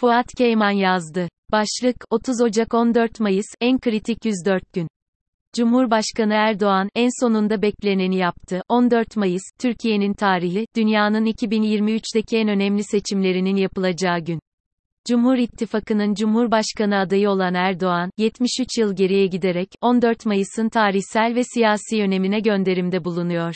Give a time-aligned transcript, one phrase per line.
[0.00, 1.28] Fuat Keyman yazdı.
[1.52, 4.88] Başlık, 30 Ocak 14 Mayıs, en kritik 104 gün.
[5.56, 8.62] Cumhurbaşkanı Erdoğan, en sonunda bekleneni yaptı.
[8.68, 14.40] 14 Mayıs, Türkiye'nin tarihi, dünyanın 2023'teki en önemli seçimlerinin yapılacağı gün.
[15.08, 22.02] Cumhur İttifakı'nın Cumhurbaşkanı adayı olan Erdoğan, 73 yıl geriye giderek, 14 Mayıs'ın tarihsel ve siyasi
[22.02, 23.54] önemine gönderimde bulunuyor.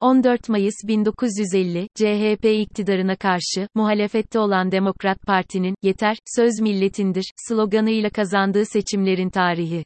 [0.00, 8.64] 14 Mayıs 1950, CHP iktidarına karşı, muhalefette olan Demokrat Parti'nin, yeter, söz milletindir, sloganıyla kazandığı
[8.66, 9.84] seçimlerin tarihi.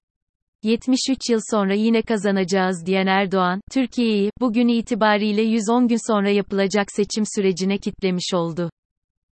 [0.62, 7.24] 73 yıl sonra yine kazanacağız diyen Erdoğan, Türkiye'yi, bugün itibariyle 110 gün sonra yapılacak seçim
[7.36, 8.70] sürecine kitlemiş oldu.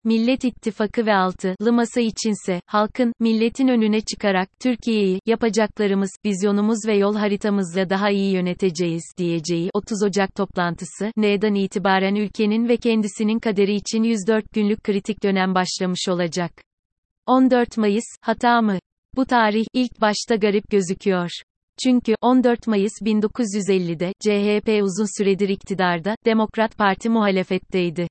[0.05, 7.15] Millet İttifakı ve altılı masa içinse, halkın, milletin önüne çıkarak, Türkiye'yi, yapacaklarımız, vizyonumuz ve yol
[7.17, 14.03] haritamızla daha iyi yöneteceğiz, diyeceği, 30 Ocak toplantısı, neden itibaren ülkenin ve kendisinin kaderi için
[14.03, 16.53] 104 günlük kritik dönem başlamış olacak.
[17.27, 18.79] 14 Mayıs, hata mı?
[19.17, 21.31] Bu tarih, ilk başta garip gözüküyor.
[21.85, 28.09] Çünkü, 14 Mayıs 1950'de, CHP uzun süredir iktidarda, Demokrat Parti muhalefetteydi.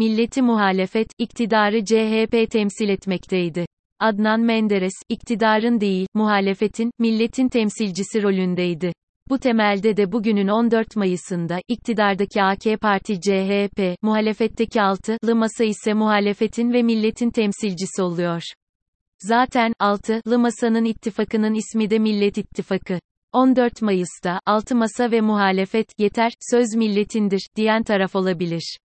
[0.00, 3.66] Milleti muhalefet, iktidarı CHP temsil etmekteydi.
[3.98, 8.92] Adnan Menderes, iktidarın değil, muhalefetin, milletin temsilcisi rolündeydi.
[9.28, 16.72] Bu temelde de bugünün 14 Mayıs'ında, iktidardaki AK Parti CHP, muhalefetteki altılı masa ise muhalefetin
[16.72, 18.42] ve milletin temsilcisi oluyor.
[19.18, 23.00] Zaten, altılı masanın ittifakının ismi de Millet İttifakı.
[23.32, 28.76] 14 Mayıs'ta, altı masa ve muhalefet, yeter, söz milletindir, diyen taraf olabilir.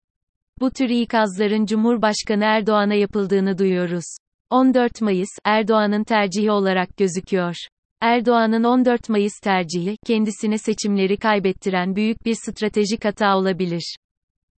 [0.61, 4.05] Bu tür ikazların Cumhurbaşkanı Erdoğan'a yapıldığını duyuyoruz.
[4.51, 7.55] 14 Mayıs, Erdoğan'ın tercihi olarak gözüküyor.
[8.01, 13.97] Erdoğan'ın 14 Mayıs tercihi, kendisine seçimleri kaybettiren büyük bir stratejik hata olabilir.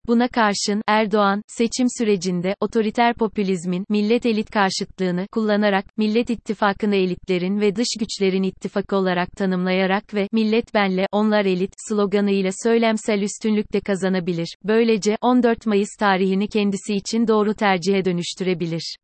[0.09, 7.77] Buna karşın, Erdoğan, seçim sürecinde, otoriter popülizmin, millet elit karşıtlığını kullanarak, Millet İttifakı'nı elitlerin ve
[7.77, 14.57] dış güçlerin ittifakı olarak tanımlayarak ve, millet benle, onlar elit, sloganıyla söylemsel üstünlükle kazanabilir.
[14.65, 18.97] Böylece, 14 Mayıs tarihini kendisi için doğru tercihe dönüştürebilir.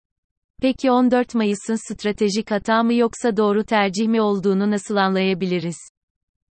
[0.63, 5.77] Peki 14 Mayıs'ın stratejik hata mı yoksa doğru tercih mi olduğunu nasıl anlayabiliriz?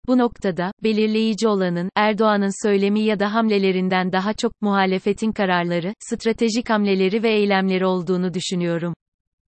[0.08, 7.24] Bu noktada, belirleyici olanın, Erdoğan'ın söylemi ya da hamlelerinden daha çok, muhalefetin kararları, stratejik hamleleri
[7.24, 8.94] ve eylemleri olduğunu düşünüyorum.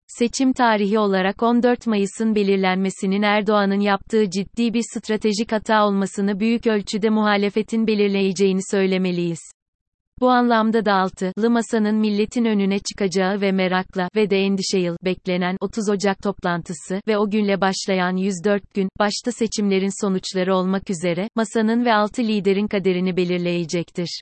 [0.07, 7.09] Seçim tarihi olarak 14 Mayıs'ın belirlenmesinin Erdoğan'ın yaptığı ciddi bir stratejik hata olmasını büyük ölçüde
[7.09, 9.40] muhalefetin belirleyeceğini söylemeliyiz.
[10.21, 15.89] Bu anlamda da altılı masanın milletin önüne çıkacağı ve merakla ve de endişeyle beklenen 30
[15.89, 21.93] Ocak toplantısı ve o günle başlayan 104 gün, başta seçimlerin sonuçları olmak üzere, masanın ve
[21.93, 24.21] altı liderin kaderini belirleyecektir.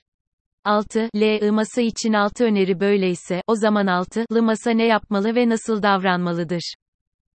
[0.64, 1.08] 6.
[1.16, 1.50] L.
[1.50, 4.24] masa için 6 öneri böyleyse, o zaman 6.
[4.30, 6.74] masa ne yapmalı ve nasıl davranmalıdır?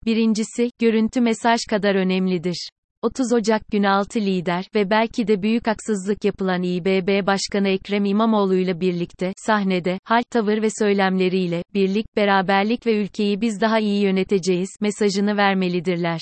[0.07, 2.69] Birincisi, görüntü mesaj kadar önemlidir.
[3.03, 8.55] 30 Ocak günü 6 lider ve belki de büyük haksızlık yapılan İBB Başkanı Ekrem İmamoğlu
[8.55, 14.71] ile birlikte sahnede hal, tavır ve söylemleriyle birlik, beraberlik ve ülkeyi biz daha iyi yöneteceğiz
[14.81, 16.21] mesajını vermelidirler.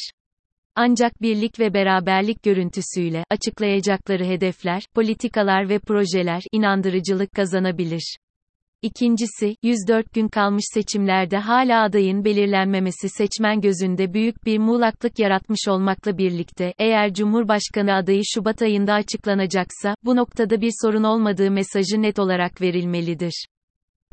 [0.75, 8.17] Ancak birlik ve beraberlik görüntüsüyle açıklayacakları hedefler, politikalar ve projeler inandırıcılık kazanabilir.
[8.83, 16.19] İkincisi, 104 gün kalmış seçimlerde hala adayın belirlenmemesi seçmen gözünde büyük bir muğlaklık yaratmış olmakla
[16.19, 22.61] birlikte, eğer Cumhurbaşkanı adayı Şubat ayında açıklanacaksa, bu noktada bir sorun olmadığı mesajı net olarak
[22.61, 23.47] verilmelidir.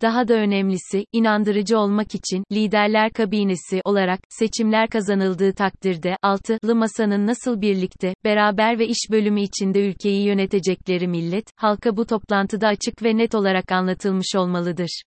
[0.02, 7.62] Daha da önemlisi, inandırıcı olmak için, liderler kabinesi olarak, seçimler kazanıldığı takdirde, altılı masanın nasıl
[7.62, 13.36] birlikte, beraber ve iş bölümü içinde ülkeyi yönetecekleri millet, halka bu toplantıda açık ve net
[13.36, 15.02] olarak anlatılmış olmalıdır.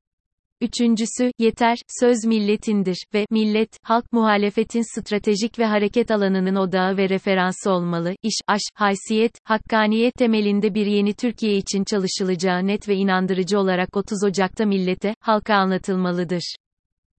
[0.63, 7.71] Üçüncüsü, yeter, söz milletindir ve millet, halk muhalefetin stratejik ve hareket alanının odağı ve referansı
[7.71, 8.15] olmalı.
[8.23, 14.25] İş, aş, haysiyet, hakkaniyet temelinde bir yeni Türkiye için çalışılacağı net ve inandırıcı olarak 30
[14.25, 16.57] Ocak'ta millete, halka anlatılmalıdır.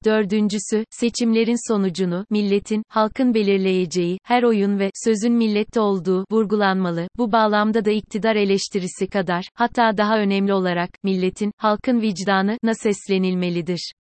[0.05, 7.09] Dördüncüsü, seçimlerin sonucunu, milletin, halkın belirleyeceği, her oyun ve, sözün millette olduğu, vurgulanmalı.
[7.17, 13.93] Bu bağlamda da iktidar eleştirisi kadar, hatta daha önemli olarak, milletin, halkın vicdanı, na seslenilmelidir.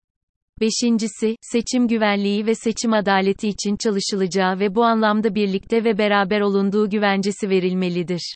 [0.61, 6.89] Beşincisi, seçim güvenliği ve seçim adaleti için çalışılacağı ve bu anlamda birlikte ve beraber olunduğu
[6.89, 8.35] güvencesi verilmelidir.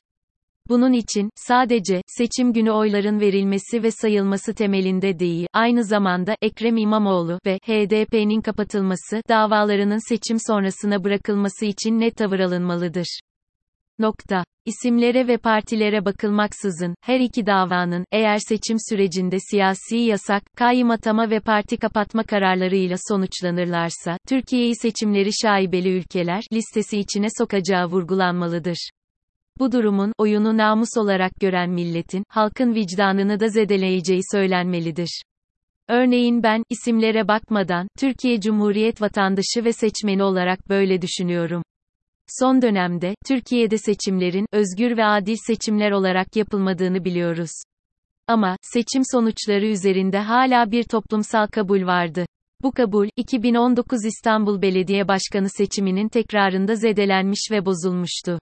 [0.68, 7.38] Bunun için, sadece, seçim günü oyların verilmesi ve sayılması temelinde değil, aynı zamanda, Ekrem İmamoğlu
[7.46, 13.20] ve HDP'nin kapatılması, davalarının seçim sonrasına bırakılması için net tavır alınmalıdır.
[13.98, 14.44] Nokta.
[14.66, 21.40] İsimlere ve partilere bakılmaksızın, her iki davanın, eğer seçim sürecinde siyasi yasak, kayyım atama ve
[21.40, 28.90] parti kapatma kararlarıyla sonuçlanırlarsa, Türkiye'yi seçimleri şaibeli ülkeler, listesi içine sokacağı vurgulanmalıdır.
[29.58, 35.22] Bu durumun, oyunu namus olarak gören milletin, halkın vicdanını da zedeleyeceği söylenmelidir.
[35.88, 41.62] Örneğin ben, isimlere bakmadan, Türkiye Cumhuriyet vatandaşı ve seçmeni olarak böyle düşünüyorum.
[42.40, 47.50] Son dönemde, Türkiye'de seçimlerin, özgür ve adil seçimler olarak yapılmadığını biliyoruz.
[48.26, 52.26] Ama, seçim sonuçları üzerinde hala bir toplumsal kabul vardı.
[52.62, 58.38] Bu kabul, 2019 İstanbul Belediye Başkanı seçiminin tekrarında zedelenmiş ve bozulmuştu.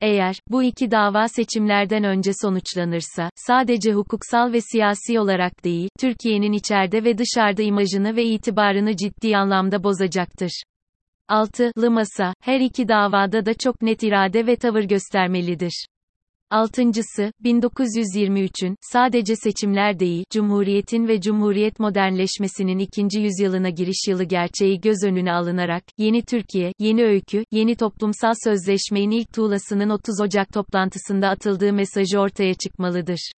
[0.00, 7.04] Eğer, bu iki dava seçimlerden önce sonuçlanırsa, sadece hukuksal ve siyasi olarak değil, Türkiye'nin içeride
[7.04, 10.62] ve dışarıda imajını ve itibarını ciddi anlamda bozacaktır.
[11.28, 11.70] 6.
[11.76, 15.86] Masa, her iki davada da çok net irade ve tavır göstermelidir.
[16.50, 24.96] Altıncısı, 1923'ün, sadece seçimler değil, Cumhuriyetin ve Cumhuriyet modernleşmesinin ikinci yüzyılına giriş yılı gerçeği göz
[25.04, 31.72] önüne alınarak, yeni Türkiye, yeni öykü, yeni toplumsal sözleşmenin ilk tuğlasının 30 Ocak toplantısında atıldığı
[31.72, 33.32] mesajı ortaya çıkmalıdır.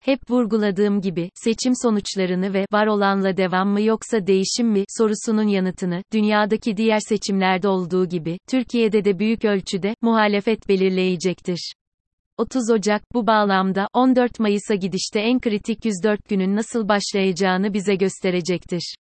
[0.00, 6.02] Hep vurguladığım gibi, seçim sonuçlarını ve var olanla devam mı yoksa değişim mi sorusunun yanıtını,
[6.12, 11.72] dünyadaki diğer seçimlerde olduğu gibi, Türkiye'de de büyük ölçüde, muhalefet belirleyecektir.
[12.38, 18.94] 30 Ocak, bu bağlamda, 14 Mayıs'a gidişte en kritik 104 günün nasıl başlayacağını bize gösterecektir.